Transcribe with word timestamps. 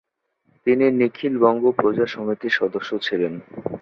তিনি 0.67 0.85
নিখিল 0.99 1.33
বঙ্গ 1.43 1.63
প্রজা 1.77 2.05
সমিতির 2.05 2.57
সদস্য 2.59 2.89
ছিলেন। 3.01 3.33